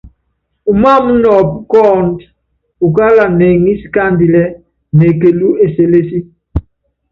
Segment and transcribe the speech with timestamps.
[0.71, 2.25] Umááma nɔɔpú kɔ́ɔ́ndú,
[2.85, 4.45] ukála neŋísi káandilɛ́
[4.97, 6.19] nekelú eselési.